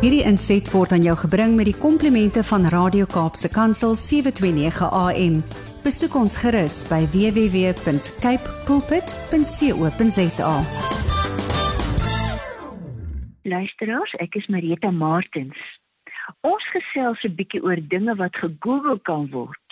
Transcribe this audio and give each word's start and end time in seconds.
Hierdie 0.00 0.22
inset 0.24 0.64
word 0.72 0.94
aan 0.96 1.02
jou 1.04 1.12
gebring 1.26 1.58
met 1.58 1.66
die 1.68 1.76
komplimente 1.76 2.40
van 2.48 2.62
Radio 2.72 3.04
Kaapse 3.04 3.50
Kansel 3.52 3.92
729 3.92 4.86
AM. 4.96 5.34
Besoek 5.84 6.14
ons 6.16 6.38
gerus 6.40 6.78
by 6.88 7.02
www.cape 7.12 8.54
pulpit.co.za. 8.64 10.54
Luisteraars, 13.44 14.14
ek 14.24 14.38
is 14.40 14.48
Marita 14.48 14.88
Martins. 14.88 15.60
Ons 16.48 16.64
gesels 16.72 17.20
'n 17.28 17.36
bietjie 17.36 17.60
oor 17.60 17.76
dinge 17.76 18.16
wat 18.16 18.40
gegoogel 18.40 18.96
kan 19.04 19.28
word 19.28 19.68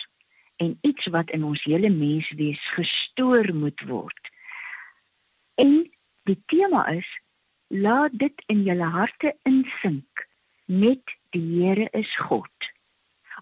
en 0.61 0.77
iets 0.85 1.09
wat 1.09 1.33
in 1.33 1.41
ons 1.41 1.63
hele 1.65 1.89
menswees 1.89 2.61
gestoor 2.77 3.49
moet 3.49 3.81
word. 3.89 4.23
En 5.57 5.89
die 6.29 6.37
tema 6.45 6.85
is 6.93 7.09
laat 7.69 8.13
dit 8.13 8.43
in 8.45 8.63
julle 8.63 8.93
harte 8.93 9.33
insink 9.41 10.08
net 10.69 11.15
die 11.33 11.41
Here 11.41 11.89
is 11.97 12.09
God. 12.29 12.69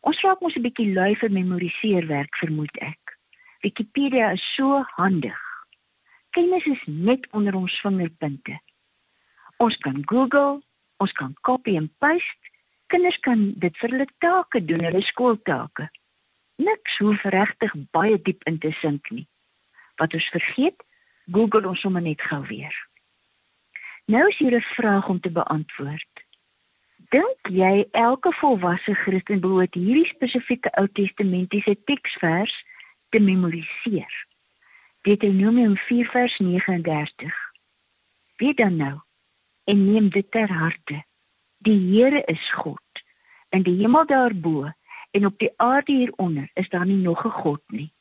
Ons 0.02 0.22
raak 0.23 0.41
mos 0.41 0.55
'n 0.55 0.63
bietjie 0.63 0.94
lui 0.94 1.16
vir 1.16 1.31
memoriseerwerk 1.31 2.35
vermoed 2.40 2.77
ek. 2.80 3.18
Wikipedia 3.63 4.31
is 4.31 4.44
so 4.55 4.84
handig. 4.95 5.44
Kennis 6.32 6.66
is 6.66 6.84
net 6.85 7.27
onder 7.32 7.55
ons 7.55 7.82
vingerpunte. 7.82 8.59
Ons 9.58 9.77
kan 9.77 10.02
Google, 10.05 10.62
ons 10.98 11.12
kan 11.12 11.34
copy 11.41 11.76
en 11.76 11.90
paste 11.99 12.48
Kinders 12.88 13.18
kan 13.20 13.41
dit 13.59 13.80
vir 13.82 13.91
hulle 13.91 14.07
take 14.23 14.62
doen, 14.63 14.85
hulle 14.88 15.02
skooltake. 15.04 15.90
Niks 16.63 16.99
hoef 17.04 17.26
regtig 17.34 17.73
baie 17.91 18.16
diep 18.16 18.46
in 18.48 18.59
te 18.63 18.71
sink 18.80 19.09
nie. 19.12 19.26
Wat 19.99 20.13
ons 20.16 20.27
vergeet, 20.32 20.85
Google 21.35 21.68
ons 21.68 21.84
sommer 21.84 22.05
net 22.05 22.23
gou 22.30 22.40
weer. 22.48 22.76
Nou 24.07 24.23
is 24.30 24.40
hier 24.40 24.55
'n 24.55 24.63
vraag 24.77 25.09
om 25.09 25.20
te 25.20 25.30
beantwoord. 25.30 26.23
Dink 27.07 27.47
jy 27.55 27.85
elke 27.95 28.34
volwasse 28.35 28.91
Christen 28.99 29.40
behoort 29.40 29.77
hierdie 29.79 30.09
spesifieke 30.09 30.73
Ou 30.76 30.90
Testamentiese 30.91 31.77
teksvers 31.87 32.51
te 33.15 33.21
memoriseer? 33.23 34.12
Deuteronomium 35.07 35.77
4 35.85 36.09
vers 36.12 36.35
39. 36.43 37.37
Wie 38.43 38.51
dan 38.59 38.76
nou? 38.76 38.98
En 39.71 39.85
neem 39.85 40.09
dit 40.12 40.27
ter 40.32 40.51
harte. 40.51 40.99
Die 41.63 41.79
Here 41.79 42.26
is 42.27 42.51
God. 42.51 43.04
In 43.55 43.63
die 43.63 43.77
hemel 43.79 44.04
daarbo 44.12 44.67
en 45.15 45.32
op 45.32 45.39
die 45.39 45.54
aarde 45.63 45.95
hieronder 45.95 46.51
is 46.60 46.67
daar 46.76 46.85
nie 46.85 46.99
nog 46.99 47.23
'n 47.23 47.37
God 47.39 47.63
nie. 47.67 47.91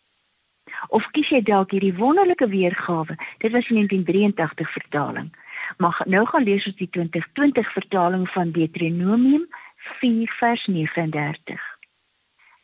Of 0.89 1.07
kies 1.15 1.29
jy 1.29 1.43
dalk 1.43 1.71
hierdie 1.71 1.95
wonderlike 1.95 2.49
weergawe? 2.49 3.15
Dit 3.39 3.53
was 3.53 3.69
in 3.71 3.87
1983 3.87 4.73
vertaling. 4.73 5.31
Maar 5.77 6.03
nou 6.05 6.27
gaan 6.27 6.43
lees 6.43 6.67
ons 6.67 6.77
die 6.77 6.91
2020 6.91 7.73
vertaling 7.73 8.29
van 8.31 8.51
Deuteronomium 8.51 9.47
4 9.77 10.33
vers 10.39 10.67
39. 10.67 11.79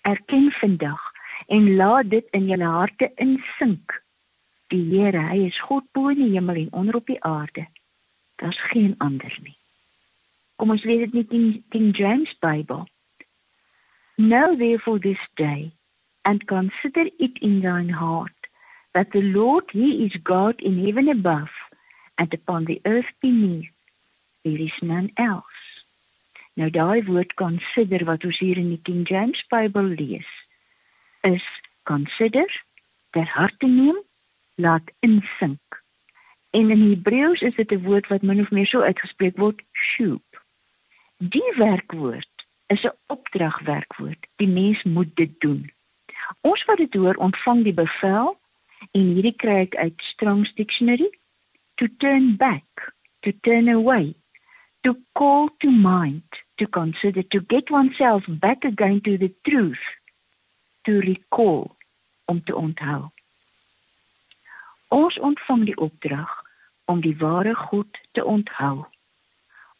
Erken 0.00 0.50
vandag 0.52 1.10
en 1.46 1.74
laat 1.74 2.10
dit 2.10 2.26
in 2.30 2.46
jou 2.46 2.62
harte 2.62 3.10
insink. 3.14 4.02
Die 4.66 4.84
Here, 4.88 5.20
hy 5.28 5.46
is 5.46 5.60
God 5.60 5.84
bo 5.92 6.08
in 6.08 6.22
die 6.22 6.32
hemel 6.32 6.64
en 6.64 6.72
onder 6.72 6.96
op 6.96 7.06
die 7.06 7.20
aarde. 7.24 7.66
Daar's 8.40 8.60
geen 8.72 8.94
ander 8.98 9.38
nie. 9.42 9.56
Kom 10.56 10.70
ons 10.70 10.84
lees 10.84 11.04
dit 11.04 11.12
net 11.12 11.32
in 11.36 11.64
King 11.68 11.92
James 11.96 12.32
Bible. 12.40 12.86
Know 14.16 14.56
therefore 14.56 14.98
this 14.98 15.20
day 15.34 15.72
and 16.22 16.46
consider 16.46 17.10
it 17.18 17.38
in 17.38 17.60
thine 17.60 17.92
heart 17.92 18.48
that 18.92 19.10
the 19.10 19.22
Lord 19.22 19.70
he 19.70 20.04
is 20.04 20.16
God 20.22 20.60
in 20.60 20.84
heaven 20.84 21.08
above 21.08 21.61
and 22.22 22.32
upon 22.34 22.64
the 22.64 22.80
earth 22.84 23.12
beneath 23.20 23.74
there 24.44 24.60
is 24.68 24.76
none 24.80 25.10
else. 25.16 25.62
Nou 26.54 26.68
daai 26.70 27.02
woord 27.08 27.34
consider 27.34 28.04
wat 28.06 28.24
ons 28.28 28.38
hier 28.38 28.58
in 28.60 28.68
die 28.74 28.82
King 28.86 29.02
James 29.08 29.40
Bible 29.50 29.94
lees 29.98 30.28
is 31.26 31.46
consider 31.90 32.46
ter 33.16 33.26
harte 33.34 33.66
neem 33.66 33.98
laat 34.54 34.90
insink. 35.00 35.80
En 36.50 36.70
in 36.70 36.82
Hebreëus 36.90 37.42
is 37.48 37.56
dit 37.56 37.72
'n 37.72 37.82
woord 37.86 38.06
wat 38.12 38.22
min 38.22 38.42
of 38.44 38.50
meer 38.50 38.66
so 38.66 38.82
uitgespreek 38.82 39.36
word 39.36 39.62
shoop. 39.72 40.42
Die 41.18 41.52
werkwoord 41.56 42.46
is 42.66 42.84
'n 42.84 42.98
opdragwerkwoord. 43.06 44.26
Die 44.36 44.48
mens 44.48 44.82
moet 44.82 45.16
dit 45.16 45.40
doen. 45.40 45.72
Ons 46.40 46.64
wat 46.64 46.76
dit 46.76 46.94
hoor, 46.94 47.14
ontvang 47.14 47.62
die 47.62 47.78
bevel 47.84 48.38
en 48.90 49.00
hierdie 49.14 49.36
kry 49.36 49.58
ek 49.66 49.74
uit 49.76 50.02
Strong's 50.12 50.54
Dictionary 50.54 51.10
to 51.82 51.88
turn 51.88 52.36
back, 52.36 52.62
to 53.24 53.32
turn 53.32 53.68
away, 53.68 54.14
to 54.84 54.96
call 55.16 55.48
to 55.60 55.68
mind, 55.68 56.22
to 56.56 56.64
consider 56.68 57.24
to 57.24 57.40
get 57.40 57.72
oneself 57.72 58.22
back 58.28 58.64
again 58.64 59.00
to 59.00 59.18
the 59.18 59.34
truth, 59.44 59.82
to 60.84 61.00
recall 61.00 61.74
om 62.28 62.38
te 62.44 62.54
onthou. 62.54 63.10
Ons 64.94 65.18
ontvang 65.18 65.66
die 65.72 65.76
opdrag 65.76 66.30
om 66.86 67.02
die 67.02 67.16
ware 67.18 67.56
God 67.64 67.98
te 68.14 68.22
onthou. 68.22 68.86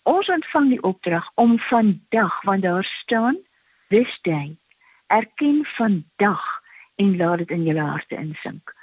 Ons 0.03 0.27
ontvang 0.27 0.75
die 0.75 0.83
opdrag 0.83 1.31
om 1.39 1.55
vandag 1.71 2.43
want 2.43 2.67
daar 2.67 2.89
staan 2.99 3.39
this 3.95 4.19
day 4.27 4.57
erken 5.07 5.63
vandag 5.79 6.43
en 6.99 7.17
laat 7.17 7.47
dit 7.47 7.59
in 7.61 7.69
julle 7.71 7.91
harte 7.95 8.19
insink. 8.19 8.75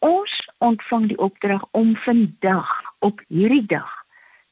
Ons 0.00 0.32
ontvang 0.58 1.06
die 1.08 1.18
opdrag 1.18 1.64
om 1.70 1.96
vandag 1.96 2.70
op 2.98 3.20
hierdie 3.28 3.66
dag 3.66 3.90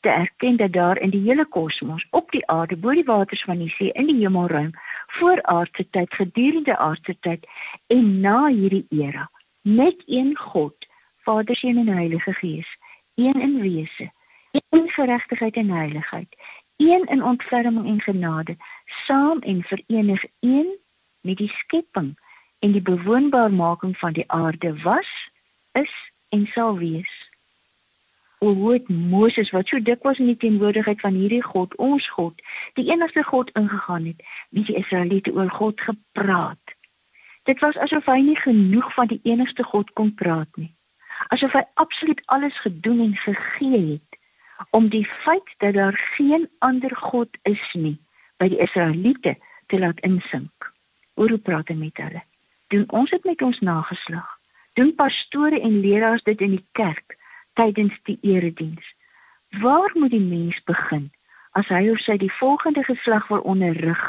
te 0.01 0.09
erken 0.09 0.57
dat 0.57 0.73
daar 0.73 0.99
in 0.99 1.11
die 1.11 1.23
hele 1.25 1.45
kosmos, 1.45 2.07
op 2.11 2.31
die 2.31 2.47
aarde, 2.47 2.77
bo 2.77 2.93
die 2.93 3.05
waters 3.05 3.45
van 3.45 3.59
die 3.59 3.71
see, 3.71 3.93
in 3.93 4.07
die 4.07 4.19
hemelruim, 4.21 4.71
voor 5.07 5.43
aardse 5.43 5.89
tyd, 5.91 6.15
gedurende 6.15 6.77
aardse 6.77 7.17
tyd 7.21 7.49
en 7.87 8.21
na 8.21 8.47
hierdie 8.47 8.87
era, 8.89 9.31
net 9.63 10.03
een 10.07 10.37
God, 10.37 10.87
Vader, 11.25 11.57
Seun 11.57 11.81
en 11.81 11.89
Heilige 11.97 12.33
Gees, 12.33 12.77
een 13.15 13.41
in 13.41 13.61
wese 13.61 14.13
een 14.51 14.89
geregtigheid 14.89 15.55
en 15.55 15.71
heiligheid, 15.71 16.37
een 16.77 17.05
in 17.07 17.25
ontferming 17.25 17.87
en 17.87 18.01
genade, 18.01 18.57
saam 18.87 19.39
en 19.39 19.63
verenig 19.63 20.25
een 20.41 20.77
met 21.21 21.37
die 21.37 21.49
skepping 21.49 22.19
en 22.59 22.73
die 22.73 22.83
bewoonbaarmaking 22.83 23.99
van 23.99 24.13
die 24.13 24.31
aarde 24.33 24.83
was, 24.83 25.31
is 25.83 25.93
en 26.29 26.47
sal 26.55 26.79
wees. 26.79 27.13
O 28.39 28.55
woord 28.55 28.89
Moses 28.89 29.51
wat 29.51 29.67
so 29.69 29.83
dikwels 29.83 30.21
in 30.23 30.31
die 30.31 30.39
teenwoordigheid 30.39 31.01
van 31.03 31.17
hierdie 31.19 31.43
God, 31.43 31.75
ons 31.83 32.07
God, 32.15 32.39
die 32.79 32.87
enigste 32.91 33.25
God 33.27 33.51
ingegaan 33.59 34.07
het, 34.13 34.23
met 34.55 34.69
die 34.71 34.79
Israeliete 34.79 35.33
oor 35.35 35.51
God 35.51 35.81
gepraat. 35.81 36.75
Dit 37.51 37.59
was 37.65 37.81
asof 37.83 38.07
hy 38.07 38.21
nie 38.23 38.39
genoeg 38.39 38.93
van 38.95 39.11
die 39.11 39.21
enigste 39.27 39.67
God 39.67 39.91
kon 39.99 40.15
praat 40.15 40.61
nie. 40.61 40.71
Asof 41.35 41.57
hy 41.59 41.65
absoluut 41.83 42.23
alles 42.27 42.55
gedoen 42.63 43.01
en 43.09 43.17
gegee 43.17 43.83
het 43.97 44.19
om 44.71 44.89
die 44.89 45.07
feit 45.25 45.51
dat 45.59 45.75
daar 45.75 45.99
geen 46.15 46.49
ander 46.59 46.95
God 46.97 47.29
is 47.43 47.63
nie 47.75 47.97
by 48.39 48.51
die 48.53 48.63
Israeliete 48.63 49.35
te 49.67 49.79
laat 49.79 50.01
insink. 50.07 50.71
Oor 51.15 51.35
hoe 51.35 51.43
praat 51.43 51.71
hy 51.73 51.79
met 51.79 51.99
hulle? 51.99 52.23
Doen 52.71 52.87
ons 52.95 53.11
dit 53.11 53.25
met 53.25 53.43
ons 53.43 53.61
nageslag? 53.61 54.38
Doen 54.79 54.95
pastore 54.95 55.61
en 55.61 55.81
leraars 55.81 56.23
dit 56.23 56.41
in 56.41 56.53
die 56.55 56.67
kerk 56.73 57.17
tydens 57.59 57.95
die 58.07 58.19
erediens? 58.23 58.95
Waar 59.51 59.91
moet 59.95 60.11
die 60.11 60.23
mens 60.23 60.61
begin 60.71 61.09
as 61.59 61.67
hy 61.75 61.89
of 61.91 61.99
sy 62.05 62.15
die 62.21 62.31
volgende 62.33 62.85
geslag 62.87 63.27
wil 63.33 63.43
onderrig 63.43 64.03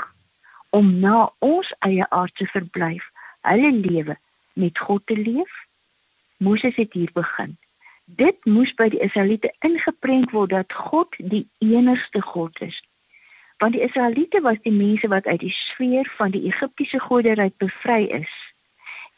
om 0.69 0.91
na 1.01 1.31
ons 1.41 1.71
eie 1.87 2.05
aardse 2.13 2.45
verblyf, 2.51 3.07
hulle 3.49 3.71
lewe 3.79 4.17
met 4.53 4.77
God 4.77 5.07
te 5.09 5.17
leef? 5.17 5.55
Moses 6.37 6.77
het 6.77 6.93
hier 6.93 7.09
begin 7.17 7.57
dit 8.21 8.45
moes 8.45 8.75
by 8.77 8.91
die 8.93 9.01
Israeliete 9.05 9.49
ingeprent 9.65 10.31
word 10.37 10.53
dat 10.53 10.73
God 10.73 11.17
die 11.17 11.47
enigste 11.65 12.21
God 12.21 12.61
is. 12.61 12.77
Want 13.57 13.73
die 13.73 13.83
Israeliete 13.85 14.41
was 14.45 14.61
die 14.61 14.73
mense 14.73 15.09
wat 15.09 15.25
uit 15.25 15.41
die 15.47 15.53
sfeer 15.53 16.09
van 16.21 16.33
die 16.37 16.45
Egiptiese 16.49 17.01
godery 17.09 17.49
bevry 17.57 18.05
is 18.21 18.33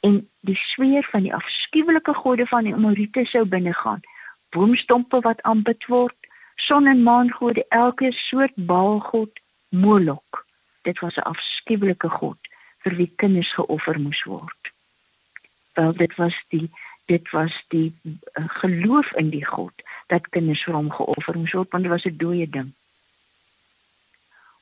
en 0.01 0.29
die 0.41 0.55
sfeer 0.55 1.07
van 1.11 1.25
die 1.27 1.33
afskuwelike 1.35 2.13
gode 2.13 2.45
van 2.49 2.65
die 2.65 2.73
Amorite 2.73 3.25
sou 3.29 3.45
binnegaan. 3.45 4.01
Boomstompe 4.49 5.21
wat 5.21 5.41
aanbid 5.41 5.85
word, 5.85 6.17
son 6.55 6.87
en 6.87 7.03
maan 7.03 7.31
gode, 7.31 7.65
elke 7.69 8.11
soort 8.11 8.55
baalgod, 8.55 9.39
Molok. 9.69 10.45
Dit 10.81 10.99
was 10.99 11.15
'n 11.15 11.29
afskuwelike 11.33 12.09
god 12.09 12.39
vir 12.83 12.95
wie 12.95 13.11
kinders 13.15 13.53
geoffer 13.53 13.99
moes 13.99 14.23
word. 14.23 14.71
Wel 15.73 15.93
dit 15.93 16.15
was 16.15 16.35
die 16.49 16.69
dit 17.05 17.29
was 17.29 17.53
die 17.67 17.93
uh, 18.03 18.13
geloof 18.47 19.11
in 19.11 19.29
die 19.29 19.45
God 19.45 19.73
dat 20.07 20.29
kinders 20.29 20.63
vir 20.63 20.73
hom 20.73 20.91
geoffer 20.91 21.37
moes 21.37 21.53
word 21.57 21.71
want 21.71 21.83
dit 21.83 21.93
was 21.93 22.05
'n 22.05 22.17
dooie 22.17 22.49
ding. 22.49 22.73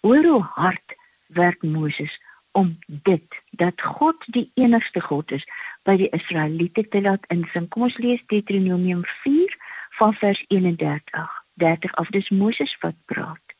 Hoor 0.02 0.24
hoe 0.24 0.44
hard 0.44 0.96
werk 1.28 1.62
Moses 1.62 2.20
om 2.60 2.78
dit 2.88 3.42
dat 3.64 3.82
God 3.82 4.26
die 4.36 4.52
enigste 4.54 5.02
God 5.02 5.32
is 5.32 5.46
by 5.88 5.96
die 6.02 6.10
Israeliete 6.16 6.84
te 6.92 7.02
laat 7.02 7.28
insink. 7.34 7.70
Kom 7.74 7.88
ons 7.88 8.00
lees 8.04 8.24
Deuteronomium 8.32 9.06
4 9.24 9.56
van 10.00 10.16
vers 10.24 10.42
31. 10.48 11.38
30 11.60 11.96
af 12.02 12.12
dis 12.16 12.30
Moses 12.30 12.76
wat 12.84 12.98
praat. 13.12 13.56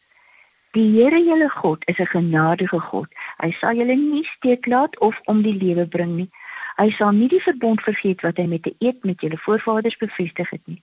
Die 0.78 0.86
Here 0.96 1.20
julle 1.24 1.50
God 1.50 1.86
is 1.92 2.00
'n 2.00 2.14
genadige 2.16 2.80
God. 2.80 3.10
Hy 3.44 3.52
sal 3.60 3.76
julle 3.76 3.96
nie 3.96 4.26
steek 4.36 4.66
laat 4.66 5.00
of 5.00 5.20
om 5.26 5.42
die 5.42 5.58
lewe 5.64 5.86
bring 5.86 6.16
nie. 6.16 6.30
Hy 6.78 6.90
sal 6.98 7.12
nie 7.12 7.28
die 7.28 7.44
verbond 7.44 7.82
vergeet 7.82 8.22
wat 8.22 8.38
hy 8.38 8.48
met 8.48 8.68
'n 8.68 8.76
eed 8.80 9.04
met 9.04 9.22
julle 9.22 9.38
voorvaders 9.38 9.98
bevestig 9.98 10.50
het 10.50 10.68
nie. 10.68 10.82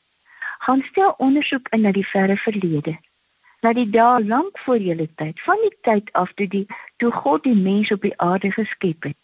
Gaan 0.59 0.83
stel 0.91 1.15
ondersoek 1.19 1.69
in 1.69 1.81
na 1.81 1.93
die 1.93 2.07
verre 2.07 2.37
verlede. 2.37 2.99
Na 3.67 3.73
die 3.75 3.89
dae 3.91 4.23
lank 4.23 4.59
voor 4.63 4.79
julle 4.79 5.09
tyd, 5.19 5.41
van 5.43 5.59
die 5.59 5.73
tyd 5.83 6.11
af 6.15 6.31
toe 6.39 6.47
die 6.47 6.67
toe 7.03 7.09
God 7.11 7.43
die 7.43 7.57
mens 7.59 7.89
op 7.91 8.05
die 8.07 8.13
aarde 8.23 8.53
geskep 8.55 9.09
het, 9.09 9.17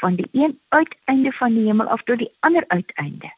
van 0.00 0.18
die 0.18 0.26
een 0.32 0.58
uiteinde 0.68 1.32
van 1.32 1.54
die 1.56 1.64
hemel 1.70 1.88
af 1.94 2.02
tot 2.04 2.20
die 2.20 2.28
ander 2.44 2.66
uiteinde. 2.68 3.30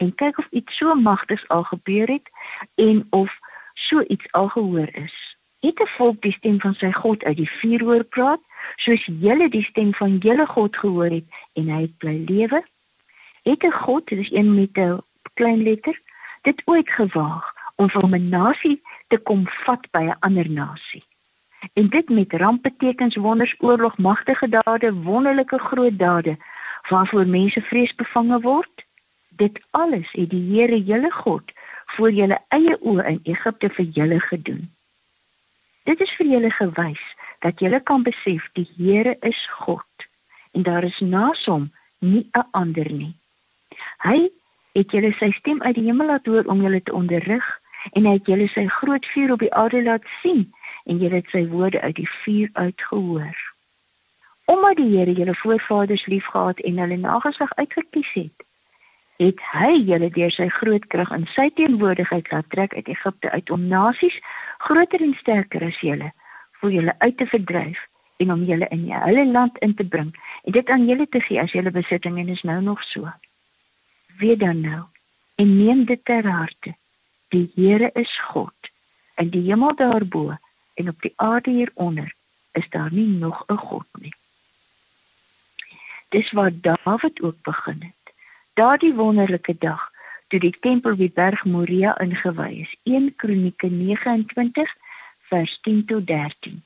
En 0.00 0.14
kyk 0.22 0.38
of 0.40 0.46
iets 0.56 0.78
so 0.80 0.94
magtigs 0.94 1.44
al 1.48 1.66
gebeur 1.68 2.08
het 2.08 2.32
en 2.80 3.04
of 3.10 3.34
so 3.74 4.00
iets 4.00 4.32
al 4.32 4.48
gehoor 4.48 4.88
is. 5.02 5.36
Het 5.60 5.82
'n 5.84 5.92
volk 5.96 6.22
die 6.22 6.32
stem 6.32 6.60
van 6.60 6.74
sy 6.74 6.92
God 6.92 7.24
uit 7.24 7.36
die 7.36 7.50
vuur 7.60 7.84
hoor 7.84 8.04
praat, 8.04 8.40
soos 8.76 9.04
julle 9.04 9.48
die 9.48 9.64
stem 9.64 9.94
van 9.94 10.16
julle 10.16 10.46
God 10.46 10.76
gehoor 10.76 11.10
het 11.10 11.28
en 11.52 11.68
hy 11.68 11.80
het 11.80 11.96
bly 11.98 12.24
lewe? 12.24 12.64
Het 13.42 13.62
'n 13.64 13.76
God, 13.84 14.08
dis 14.08 14.32
een 14.32 14.54
met 14.54 14.78
'n 14.78 15.02
klein 15.34 15.62
letter, 15.62 16.00
dit 16.42 16.62
ooit 16.64 16.88
gewaag 16.90 17.52
om 17.76 17.90
van 17.90 18.14
'n 18.14 18.28
nasie 18.28 18.80
te 19.10 19.18
kom 19.18 19.46
vat 19.66 19.86
by 19.90 20.04
'n 20.08 20.18
ander 20.26 20.50
nasie? 20.50 21.04
En 21.74 21.88
dit 21.88 22.08
met 22.08 22.32
rampbetekens, 22.32 23.16
wonders, 23.16 23.54
oorlog, 23.58 23.98
magtige 23.98 24.48
dade, 24.48 24.92
wonderlike 24.92 25.58
groot 25.58 25.98
dade 25.98 26.36
waarvoor 26.88 27.26
mense 27.26 27.60
vreesbevange 27.60 28.40
word? 28.40 28.84
Dit 29.28 29.60
alles 29.70 30.08
het 30.12 30.30
die 30.30 30.44
Here, 30.52 30.84
julle 30.84 31.10
God, 31.10 31.52
voor 31.86 32.12
julle 32.12 32.38
eie 32.48 32.76
oë 32.80 33.06
in 33.06 33.20
Egipte 33.22 33.68
vir 33.68 33.84
julle 33.84 34.20
gedoen. 34.20 34.70
Dit 35.84 36.00
is 36.00 36.10
vir 36.18 36.26
julle 36.26 36.50
gewys 36.50 37.02
dat 37.40 37.60
julle 37.60 37.80
kan 37.80 38.02
besef 38.02 38.48
die 38.52 38.68
Here 38.76 39.16
is 39.20 39.48
God 39.64 40.06
en 40.52 40.62
daar 40.62 40.84
is 40.84 40.98
naas 40.98 41.44
hom 41.44 41.70
nie 41.98 42.28
'n 42.32 42.46
ander 42.50 42.92
nie. 42.92 43.14
Hy 43.98 44.30
het 44.72 44.90
julle 44.90 45.12
sy 45.12 45.30
stem 45.30 45.62
uit 45.62 45.74
die 45.74 45.84
hemel 45.84 46.06
laat 46.06 46.26
hoor 46.26 46.44
om 46.44 46.62
julle 46.62 46.82
te 46.82 46.92
onderrig 46.92 47.59
en 47.92 48.06
hy 48.06 48.16
het 48.18 48.26
julle 48.26 48.48
sy 48.48 48.66
groot 48.80 49.06
vuur 49.14 49.32
op 49.32 49.44
die 49.44 49.54
aarde 49.54 49.82
laat 49.82 50.06
sien 50.22 50.46
en 50.84 51.00
julle 51.02 51.20
het 51.20 51.32
sy 51.32 51.46
woorde 51.48 51.80
uit 51.80 51.96
die 51.96 52.10
vuur 52.22 52.50
uitgehoor. 52.52 53.40
Omdat 54.50 54.76
die 54.76 54.90
Here 54.96 55.12
julle 55.12 55.34
voorvaders 55.34 56.06
liefgehad 56.06 56.60
en 56.60 56.78
hulle 56.78 56.96
nageslag 56.96 57.52
uitgekies 57.54 58.12
het, 58.12 58.46
het 59.20 59.40
hy 59.52 59.74
julle 59.84 60.08
deur 60.10 60.32
sy 60.32 60.48
groot 60.48 60.86
krag 60.92 61.12
in 61.14 61.26
sy 61.34 61.50
teenwoordigheid 61.54 62.30
laat 62.32 62.48
trek 62.54 62.74
uit 62.74 62.88
Egipte 62.88 63.30
uit 63.30 63.50
om 63.50 63.66
nasies 63.68 64.16
groter 64.64 65.04
en 65.04 65.14
sterker 65.20 65.66
as 65.66 65.80
julle 65.84 66.12
vir 66.60 66.76
julle 66.76 66.94
uit 67.04 67.16
te 67.16 67.26
verdryf 67.28 67.82
en 68.24 68.32
om 68.32 68.44
julle 68.48 68.68
in 68.72 68.86
julle 68.88 69.26
land 69.28 69.58
in 69.66 69.74
te 69.76 69.84
bring 69.84 70.12
en 70.44 70.56
dit 70.56 70.72
aan 70.72 70.86
julle 70.88 71.06
te 71.08 71.20
gee 71.26 71.40
as 71.40 71.52
julle 71.56 71.72
besitting 71.74 72.18
en 72.20 72.32
is 72.32 72.42
nou 72.48 72.60
nog 72.64 72.82
so. 72.88 73.12
Weet 74.20 74.40
dan 74.40 74.60
nou 74.64 74.82
en 75.40 75.56
neem 75.56 75.84
dit 75.88 76.04
ter 76.04 76.26
harte. 76.28 76.74
Die 77.30 77.46
Here 77.54 77.90
is 77.94 78.10
God 78.32 78.70
in 79.20 79.28
die 79.30 79.42
hemel 79.46 79.74
daarbo 79.78 80.36
en 80.74 80.88
op 80.88 81.02
die 81.02 81.12
aarde 81.16 81.50
hieronder 81.50 82.08
is 82.58 82.66
daar 82.70 82.92
nie 82.92 83.06
nog 83.06 83.44
'n 83.46 83.56
god 83.56 83.86
nie. 84.00 84.14
Dis 86.08 86.30
waar 86.30 86.50
Dawid 86.60 87.20
ook 87.22 87.42
begin 87.42 87.82
het. 87.82 88.14
Daardie 88.54 88.94
wonderlike 88.94 89.54
dag 89.58 89.92
toe 90.28 90.40
die 90.40 90.56
tempel 90.60 90.96
by 90.96 91.10
Berg 91.14 91.44
Moria 91.44 91.98
ingewy 91.98 92.66
is. 92.66 92.74
1 92.82 93.14
Kronieke 93.16 93.70
29 93.70 94.74
vers 95.30 95.58
10 95.62 95.84
tot 95.84 96.06
13. 96.06 96.62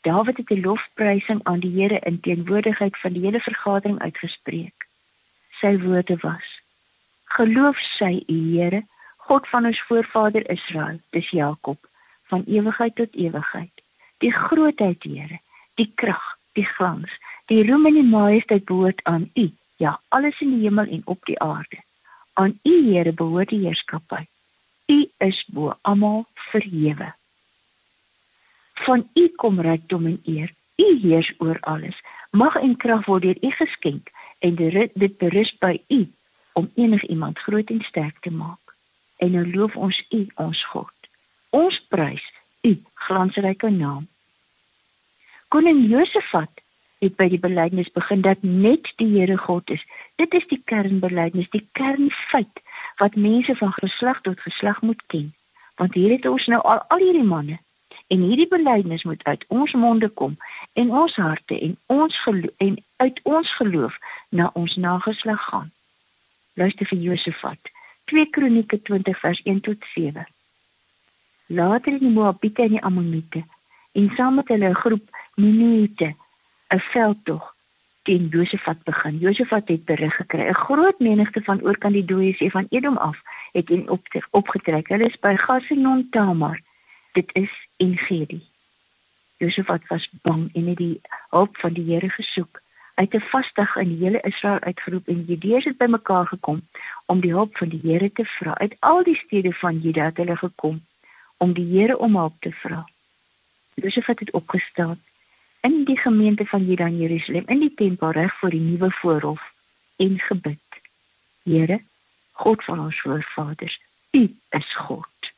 Dawid 0.00 0.36
het 0.36 0.50
'n 0.50 0.60
lofprysing 0.60 1.40
aan 1.42 1.60
die 1.60 1.74
Here 1.80 1.98
in 1.98 2.20
teenwoordigheid 2.20 2.98
van 2.98 3.12
die 3.12 3.22
hele 3.22 3.40
vergadering 3.40 3.98
uitgespreek. 3.98 4.88
Sy 5.60 5.78
woorde 5.78 6.16
was: 6.20 6.60
Geloof 7.24 7.78
sy 7.78 8.22
U 8.26 8.38
Here, 8.56 8.84
God 9.26 9.48
van 9.48 9.66
ons 9.66 9.80
voorvader 9.88 10.50
Israel, 10.50 11.00
dis 11.10 11.30
Jakob 11.30 11.88
van 12.28 12.44
ewigheid 12.46 12.94
tot 12.94 13.14
ewigheid. 13.14 13.82
Die 14.18 14.32
grootheid, 14.32 15.02
Here, 15.02 15.40
die 15.80 15.90
krag, 15.94 16.24
die 16.52 16.66
glans, 16.66 17.12
die 17.48 17.62
roem 17.64 17.86
en 17.88 17.96
die 17.98 18.04
majesteit 18.08 18.64
behoort 18.68 19.00
aan 19.08 19.30
U. 19.34 19.48
Ja, 19.80 19.96
alles 20.08 20.40
in 20.44 20.52
die 20.54 20.62
hemel 20.66 20.92
en 20.98 21.02
op 21.04 21.24
die 21.24 21.38
aarde. 21.40 21.80
Aan 22.32 22.58
U, 22.62 22.74
Here, 22.90 23.12
behoort 23.12 23.52
die 23.52 23.62
heerskappy. 23.64 24.26
U 24.92 24.98
is 25.24 25.44
bo 25.48 25.72
almal 25.80 26.26
verhewe. 26.50 27.14
Van 28.84 29.06
U 29.14 29.28
kom 29.40 29.60
rykdom 29.60 30.06
en 30.06 30.20
eer. 30.24 30.52
U 30.76 30.88
heers 31.00 31.32
oor 31.38 31.60
alles. 31.60 31.96
Mag 32.30 32.56
en 32.60 32.76
krag 32.76 33.06
word 33.06 33.22
deur 33.22 33.40
U 33.40 33.50
geskenk 33.56 34.10
en 34.44 34.58
dit 34.58 35.16
berus 35.18 35.54
by 35.62 35.78
U 35.88 36.04
om 36.52 36.70
enigiemand 36.74 37.38
groot 37.38 37.70
en 37.70 37.80
sterk 37.88 38.20
te 38.20 38.30
maak. 38.30 38.63
En 39.24 39.30
nou 39.32 39.44
loof 39.50 39.76
ons 39.76 39.98
U, 40.10 40.26
ons 40.34 40.64
God. 40.72 41.08
Ons 41.50 41.78
prys 41.88 42.24
U 42.60 42.74
glansryke 43.06 43.70
naam. 43.70 44.04
Koning 45.48 45.84
Josafat 45.88 46.60
het 47.04 47.16
by 47.16 47.28
die 47.32 47.40
belydenis 47.40 47.88
begin 47.94 48.24
dat 48.24 48.42
net 48.42 48.90
die 49.00 49.08
Here 49.14 49.36
God 49.40 49.70
is. 49.72 49.84
Dit 50.20 50.34
is 50.36 50.44
die 50.52 50.60
kernbelydenis, 50.64 51.48
die 51.56 51.64
kernfeit 51.72 52.60
wat 53.00 53.16
mense 53.16 53.56
van 53.56 53.72
geslag 53.80 54.20
tot 54.28 54.40
geslag 54.44 54.80
moet 54.82 55.00
ken. 55.06 55.30
Want 55.80 55.96
hier 55.96 56.12
het 56.12 56.28
ons 56.28 56.46
nou 56.52 56.60
al 56.62 56.84
al 56.92 57.04
hierdie 57.06 57.28
manne 57.28 57.58
en 58.12 58.26
hierdie 58.28 58.48
belydenis 58.48 59.06
moet 59.08 59.24
uit 59.24 59.44
ons 59.48 59.72
monde 59.72 60.08
kom 60.20 60.36
en 60.72 60.90
ons 60.92 61.14
harte 61.16 61.56
en 61.60 61.78
ons 61.86 62.18
en 62.66 62.76
uit 62.96 63.20
ons 63.22 63.54
geloof 63.60 63.96
na 64.28 64.50
ons 64.52 64.76
nageslag 64.76 65.48
gaan. 65.48 65.72
Luister 66.60 66.86
vir 66.92 66.98
Josafat. 67.08 67.73
2 68.04 68.30
Kronieke 68.30 68.82
20 68.82 69.18
vers 69.18 69.42
1 69.42 69.60
tot 69.60 69.84
7 69.94 70.26
later 71.46 71.92
in 71.92 71.98
die 71.98 72.10
Moabiete 72.10 72.62
en 72.62 72.76
die 72.76 72.82
Ammoniete 72.82 73.44
en 73.92 74.12
saam 74.16 74.34
met 74.34 74.48
hulle 74.48 74.68
'n 74.68 74.82
groep 74.84 75.04
Minite 75.34 76.14
'n 76.74 76.80
veldtog 76.80 77.54
teen 78.02 78.28
Josafat 78.28 78.82
begin. 78.84 79.18
Josafat 79.18 79.68
het 79.68 79.84
berig 79.84 80.16
gekry. 80.16 80.48
'n 80.48 80.54
Groot 80.54 80.98
menigte 80.98 81.40
van 81.42 81.62
oorkant 81.62 81.94
die 81.94 82.04
dooie 82.04 82.34
see 82.34 82.50
van 82.50 82.66
Edom 82.70 82.96
af 82.96 83.18
het 83.52 83.70
in 83.70 83.88
op 83.88 84.02
opgetrek. 84.30 84.88
Hulle 84.88 85.08
is 85.08 85.18
by 85.18 85.36
Gasenon 85.36 86.08
Tamar. 86.10 86.60
Dit 87.12 87.30
is 87.32 87.50
in 87.76 87.98
Gedi. 87.98 88.42
Josafat 89.36 89.86
was 89.86 90.10
bang 90.22 90.50
en 90.54 90.66
het 90.66 90.76
die 90.76 91.00
hulp 91.30 91.56
van 91.56 91.72
die 91.72 91.84
Here 91.92 92.10
gesoek. 92.10 92.60
Het 92.94 93.14
'n 93.14 93.20
vasdag 93.20 93.76
in 93.76 93.88
die 93.88 94.04
hele 94.04 94.20
Israel 94.20 94.60
uitgeroep 94.60 95.08
en 95.08 95.24
Judeërs 95.24 95.64
het 95.64 95.76
bymekaar 95.76 96.26
gekom 96.26 96.68
om 97.06 97.20
die 97.20 97.32
hulp 97.32 97.56
van 97.56 97.68
die 97.68 97.80
Here 97.82 98.12
te 98.12 98.24
vra. 98.24 98.58
Uit 98.58 98.76
al 98.78 99.02
die 99.02 99.16
stede 99.16 99.52
van 99.52 99.78
Juda 99.78 100.04
het 100.04 100.16
hulle 100.16 100.36
gekom 100.36 100.82
om 101.36 101.52
die 101.52 101.78
Here 101.78 101.98
om 101.98 102.16
hulp 102.16 102.34
te 102.40 102.52
vra. 102.52 102.88
Josef 103.74 104.06
het 104.06 104.30
opgestaan 104.30 105.00
in 105.60 105.84
die 105.84 105.98
gemeente 105.98 106.46
van 106.46 106.66
Juda 106.66 106.86
in 106.86 106.98
Jerusalem 106.98 107.42
in 107.46 107.58
die 107.58 107.74
tempel 107.74 108.10
reg 108.10 108.38
voor 108.38 108.50
die 108.50 108.60
nuwe 108.60 108.90
voorhof 108.90 109.52
en 109.96 110.18
gebid. 110.18 110.58
Here, 111.42 111.80
God 112.32 112.64
van 112.64 112.80
ons 112.80 113.00
voorvaders, 113.00 113.80
U 114.10 114.36
is 114.48 114.74
God. 114.74 115.32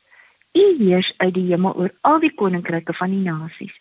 U 0.51 0.75
heers 0.77 1.13
uit 1.17 1.33
die 1.33 1.47
hemel 1.49 1.75
oor 1.75 1.93
al 2.01 2.19
die 2.19 2.33
koninkryke 2.33 2.93
van 2.93 3.09
die 3.09 3.23
nasies. 3.23 3.73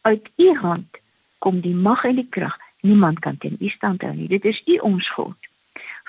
Uit 0.00 0.28
U 0.36 0.54
hand 0.58 0.98
kom 1.38 1.60
die 1.60 1.74
mag 1.74 2.04
en 2.04 2.14
die 2.14 2.28
krag. 2.30 2.58
Niemand 2.82 3.18
kan 3.24 3.38
teen 3.38 3.56
U 3.60 3.68
stand 3.68 4.02
hou 4.02 4.12
nie. 4.14 4.28
Dit 4.28 4.44
is 4.44 4.62
U 4.66 4.78
ons 4.90 5.10
God 5.16 5.50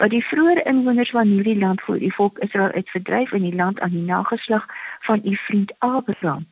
wat 0.01 0.09
die 0.13 0.23
vroeë 0.25 0.63
inwoners 0.69 1.11
van 1.13 1.29
hierdie 1.29 1.57
land 1.57 1.81
voor 1.81 1.99
die 2.01 2.13
volk 2.13 2.39
Israel 2.45 2.71
uitverdryf 2.71 3.31
in 3.37 3.45
die 3.45 3.55
land 3.55 3.79
aan 3.79 3.93
die 3.93 4.07
nageslag 4.07 4.65
van 5.05 5.21
u 5.25 5.35
vriend 5.45 5.73
Abraham 5.77 6.45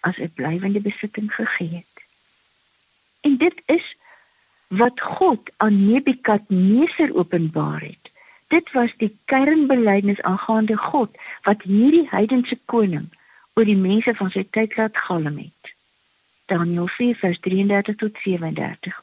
as 0.00 0.18
'n 0.18 0.32
blywende 0.34 0.80
besitting 0.80 1.34
gegee 1.34 1.70
het. 1.80 2.04
En 3.20 3.36
dit 3.36 3.62
is 3.66 3.96
wat 4.68 5.00
God 5.00 5.50
aan 5.56 5.86
Nebukadneser 5.86 7.14
openbaar 7.14 7.80
het. 7.80 8.10
Dit 8.48 8.72
was 8.72 8.92
die 8.96 9.16
kernbelydenis 9.24 10.22
aangaande 10.22 10.76
God 10.76 11.16
wat 11.42 11.62
hierdie 11.62 12.08
heidense 12.10 12.58
koning 12.64 13.08
oor 13.54 13.64
die 13.64 13.76
mense 13.76 14.14
van 14.14 14.30
sy 14.30 14.46
tyd 14.50 14.76
laat 14.76 14.96
galm 14.96 15.38
het. 15.38 15.74
Daniël 16.46 16.88
4:33 16.88 17.94
tot 17.96 18.16
37 18.22 19.02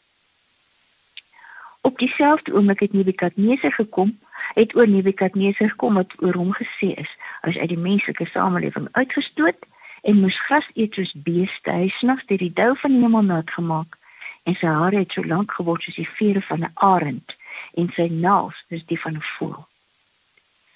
Op 1.81 1.97
dieselfde 1.97 2.53
oomblik 2.53 2.79
het 2.79 2.93
Nebukadneser 2.93 3.71
gekom, 3.73 4.19
het 4.53 4.75
oor 4.75 4.87
Nebukadneser 4.87 5.69
gekom 5.69 5.93
wat 5.93 6.13
oor 6.17 6.33
hom 6.33 6.53
gesê 6.53 6.93
is, 6.93 7.11
as 7.41 7.57
uit 7.57 7.69
die 7.69 7.77
menslike 7.77 8.25
samelewing 8.25 8.87
uitgestoot 8.91 9.65
en 10.01 10.19
moes 10.19 10.39
gras 10.41 10.67
eet 10.73 10.93
soos 10.93 11.13
beeste, 11.15 11.71
hy 11.71 11.87
snags 11.99 12.25
deur 12.27 12.43
die 12.43 12.53
dou 12.53 12.73
van 12.81 12.91
die 12.91 13.01
hemel 13.03 13.23
nat 13.31 13.51
gemaak 13.55 13.95
en 14.43 14.55
sy 14.59 14.67
hare 14.67 15.03
het 15.03 15.15
so 15.15 15.23
lank 15.23 15.55
geword 15.55 15.83
soos 15.83 15.99
die 15.99 16.09
vere 16.19 16.41
van 16.51 16.63
'n 16.67 16.71
arend 16.91 17.35
en 17.79 17.91
sy 17.95 18.07
naels 18.11 18.59
soos 18.67 18.85
die 18.91 18.99
van 18.99 19.15
'n 19.15 19.27
voël. 19.37 19.67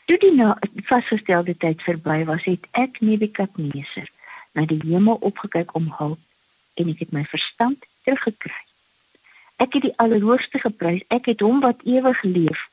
Toe 0.06 0.18
die 0.18 0.84
vasgestelde 0.84 1.58
tyd 1.58 1.82
verby 1.82 2.24
was, 2.26 2.44
het 2.44 2.68
ek 2.72 3.02
Nebukadneser 3.02 4.10
na 4.54 4.66
die 4.66 4.82
hemel 4.84 5.16
opgekyk 5.20 5.76
om 5.76 5.94
hulp 5.98 6.20
en 6.74 6.90
ek 6.90 7.00
het 7.00 7.12
my 7.12 7.26
verstand 7.26 7.86
teruggekry. 8.04 8.63
Ek 9.62 9.74
het 9.74 9.86
die 9.86 9.98
Allerhoogste 10.02 10.60
geprys. 10.60 11.04
Ek 11.08 11.26
het 11.30 11.40
hom 11.46 11.60
wat 11.62 11.82
ewig 11.86 12.22
leef, 12.24 12.68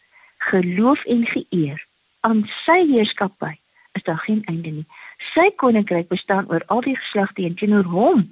geloof 0.50 1.04
en 1.04 1.26
geëer. 1.26 1.86
Aan 2.20 2.44
sy 2.64 2.80
heerskappy 2.88 3.54
is 3.92 4.02
daar 4.02 4.18
geen 4.18 4.42
einde 4.44 4.70
nie. 4.70 4.86
Sy 5.32 5.50
koninkryk 5.56 6.08
bestaan 6.08 6.48
oor 6.48 6.64
al 6.66 6.80
die 6.80 6.96
geslagte 6.96 7.44
en 7.44 7.54
teenoor 7.54 7.88
hom 7.92 8.28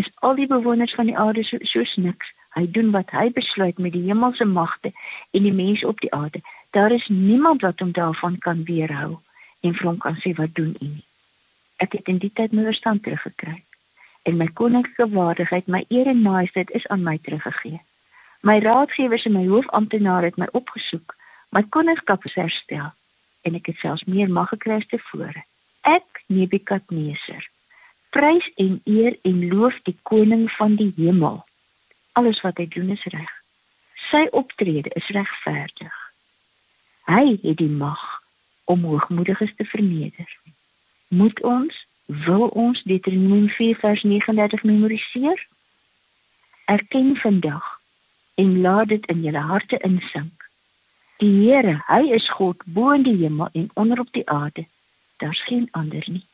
is 0.00 0.10
al 0.24 0.34
die 0.34 0.46
bewoners 0.46 0.94
van 0.94 1.10
die 1.10 1.16
aarde 1.18 1.44
so, 1.44 1.58
soos 1.60 1.96
niks. 1.96 2.32
Hy 2.54 2.66
doen 2.70 2.90
wat 2.90 3.12
hy 3.14 3.28
besluit 3.34 3.78
met 3.78 3.92
die 3.92 4.06
hemelse 4.08 4.44
magte 4.44 4.92
en 5.30 5.42
die 5.46 5.54
mense 5.54 5.86
op 5.86 6.00
die 6.00 6.12
aarde. 6.14 6.40
Daar 6.70 6.92
is 6.92 7.06
niemand 7.08 7.62
wat 7.66 7.78
hom 7.78 7.92
daarvan 7.92 8.38
kan 8.38 8.64
weerhou 8.64 9.18
en 9.60 9.74
vir 9.74 9.86
hom 9.86 9.98
kan 9.98 10.16
sê 10.22 10.32
wat 10.38 10.54
doen 10.54 10.74
u 10.80 10.86
nie. 10.86 11.04
Ek 11.76 11.92
het 11.98 12.08
in 12.12 12.18
die 12.22 12.32
tyd 12.34 12.52
my 12.52 12.64
verstand 12.68 13.04
teruggekry 13.04 13.60
en 14.28 14.36
my 14.36 14.46
koninklike 14.52 15.06
waardigheid, 15.14 15.66
my 15.66 15.84
eer 15.88 16.10
en 16.10 16.20
majesteit 16.22 16.70
is 16.76 16.86
aan 16.92 17.02
my 17.02 17.16
teruggegee. 17.18 17.80
My 18.40 18.58
raadgewers 18.58 19.24
en 19.24 19.32
my 19.32 19.46
hoofamptenare 19.46 20.24
het 20.24 20.36
my 20.36 20.48
opgesoek. 20.52 21.16
My 21.48 21.62
koningskap 21.62 22.24
is 22.24 22.34
herstel 22.34 22.92
en 23.40 23.54
ek 23.56 23.66
het 23.72 23.76
selfs 23.76 24.04
meer 24.04 24.30
mag 24.32 24.48
gekry 24.48 24.78
as 24.80 24.86
tevore. 24.88 25.44
Ek, 25.84 26.22
Nebukadneser, 26.26 27.44
prys 28.12 28.46
en 28.56 28.80
eer 28.84 29.16
en 29.28 29.48
loof 29.48 29.76
die 29.84 29.96
koning 30.02 30.46
van 30.56 30.76
die 30.76 30.92
hemel. 30.96 31.40
Alles 32.12 32.40
wat 32.44 32.60
hy 32.60 32.66
doen 32.68 32.92
is 32.96 33.04
reg. 33.12 33.32
Sy 34.08 34.26
optrede 34.36 34.92
is 34.96 35.08
regverdig. 35.12 35.96
Hy 37.08 37.36
het 37.42 37.56
die 37.60 37.72
mag 37.72 38.00
om 38.64 38.84
hoogmoediges 38.88 39.52
te 39.56 39.64
verneder. 39.64 40.28
Moet 41.08 41.42
ons 41.42 41.76
wil 42.06 42.48
ons 42.48 42.82
Deuteronomium 42.88 43.48
4 43.48 43.76
vers 43.84 44.02
39 44.02 44.62
memoriseer? 44.62 45.46
Erken 46.64 47.16
vandag 47.16 47.79
en 48.40 48.60
laat 48.60 48.88
dit 48.88 49.06
in 49.06 49.22
julle 49.22 49.42
harte 49.52 49.78
insink. 49.84 50.46
Die 51.20 51.32
Here, 51.42 51.74
hy 51.86 52.14
is 52.16 52.28
God 52.32 52.62
bo 52.64 52.94
in 52.96 53.04
die 53.04 53.18
hemel 53.20 53.50
en 53.52 53.68
onder 53.82 54.00
op 54.00 54.12
die 54.16 54.24
aarde. 54.24 54.64
Daar's 55.20 55.42
geen 55.44 55.68
ander 55.76 56.04
nie. 56.08 56.24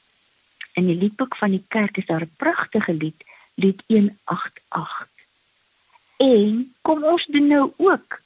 In 0.78 0.86
die 0.86 0.94
liedboek 0.94 1.34
van 1.40 1.56
die 1.56 1.64
kerk 1.74 1.98
is 1.98 2.06
daar 2.06 2.22
'n 2.22 2.36
pragtige 2.36 2.94
lied, 2.94 3.24
lied 3.54 3.82
188. 3.86 5.08
En 6.16 6.74
kom 6.82 7.04
ons 7.04 7.26
doen 7.26 7.46
nou 7.46 7.72
ook 7.76 8.20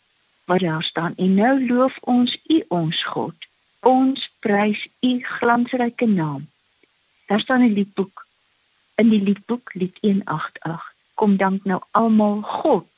wat 0.44 0.60
daar 0.60 0.82
staan 0.82 1.14
en 1.16 1.34
nou 1.34 1.66
loof 1.66 1.98
ons 2.00 2.38
U 2.46 2.64
ons 2.68 3.04
God. 3.04 3.34
Ons 3.80 4.30
prys 4.38 4.88
U 5.00 5.18
glansryke 5.22 6.06
naam. 6.06 6.48
Daar 7.26 7.40
staan 7.40 7.62
'n 7.62 7.72
liedboek. 7.72 8.26
In 8.94 9.08
die 9.08 9.22
liedboek 9.22 9.74
lied 9.74 9.98
188. 10.00 10.92
Kom 11.14 11.36
dank 11.36 11.64
nou 11.64 11.80
almal 11.90 12.40
God 12.42 12.88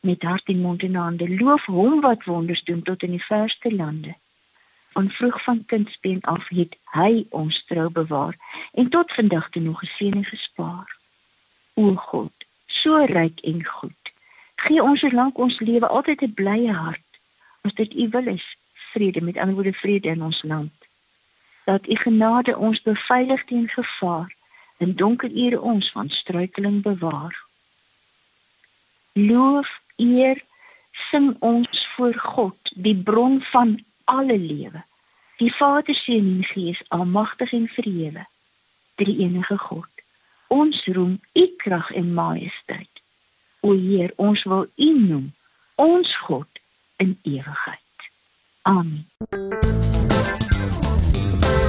met 0.00 0.22
hart 0.22 0.44
en 0.44 0.60
mond 0.60 0.82
en 0.82 0.94
hande. 0.94 1.28
Loof 1.28 1.64
hom 1.64 2.00
wat 2.00 2.24
wonders 2.24 2.62
doen 2.64 2.82
tot 2.82 3.02
in 3.02 3.10
die 3.10 3.24
verste 3.24 3.74
lande. 3.74 4.14
Van 4.92 5.10
vroeg 5.10 5.42
van 5.42 5.64
kindsbeen 5.66 6.20
af 6.20 6.48
het 6.48 6.76
hy 6.84 7.26
ons 7.30 7.64
trou 7.66 7.90
bewaar 7.90 8.36
en 8.72 8.88
tot 8.88 9.12
vandag 9.12 9.50
toe 9.50 9.62
nog 9.62 9.78
geseën 9.78 10.12
en 10.12 10.24
gespaar. 10.24 10.96
O 11.74 11.94
God, 11.94 12.32
so 12.66 13.04
ryk 13.04 13.40
en 13.40 13.64
goed. 13.64 14.12
Gee 14.54 14.82
ons 14.82 15.00
solank 15.00 15.38
ons 15.38 15.60
lewe 15.60 15.88
altyd 15.88 16.22
'n 16.22 16.34
blye 16.34 16.72
hart. 16.72 17.08
As 17.60 17.74
dit 17.74 17.94
U 17.94 18.08
wil 18.08 18.26
is, 18.26 18.56
vrede 18.92 19.20
met 19.20 19.36
ander 19.36 19.54
woorde 19.54 19.72
vrede 19.72 20.08
in 20.08 20.22
ons 20.22 20.42
land 20.42 20.78
dat 21.68 21.88
u 21.88 21.94
genade 21.94 22.56
ons 22.56 22.82
beveilig 22.82 23.44
teen 23.44 23.68
gevaar 23.68 24.34
en 24.76 24.94
donker 24.94 25.30
ure 25.30 25.60
ons 25.60 25.90
van 25.90 26.08
struikeling 26.08 26.82
bewaar. 26.82 27.44
Loof, 29.12 29.80
eer, 29.98 30.42
sing 31.10 31.34
ons 31.38 31.86
voor 31.94 32.14
God, 32.14 32.70
die 32.74 32.96
bron 32.96 33.40
van 33.50 33.76
alle 34.04 34.38
lewe. 34.38 34.82
Die 35.38 35.52
Vader, 35.54 35.94
Seun 35.94 36.26
en 36.36 36.44
Gees, 36.44 36.82
almagtig 36.88 37.52
en 37.52 37.68
verhewe. 37.68 38.26
Drie 38.94 39.18
enige 39.18 39.58
God. 39.58 39.90
Ons 40.46 40.84
roem 40.86 41.20
u 41.32 41.46
krag 41.56 41.92
en 41.92 42.14
majesteit. 42.14 43.02
O 43.60 43.74
Heer, 43.74 44.12
ons 44.16 44.42
wil 44.42 44.66
u 44.76 44.90
noem, 44.98 45.28
ons 45.74 46.16
God 46.16 46.62
in 46.96 47.18
ewigheid. 47.22 48.10
Amen. 48.62 49.97